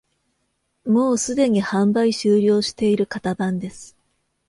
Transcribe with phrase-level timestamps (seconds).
[0.83, 3.95] もうすでに販売終了している型番です